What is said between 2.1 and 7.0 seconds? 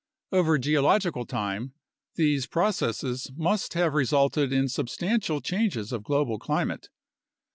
these processes must have resulted in substantial changes of global climate.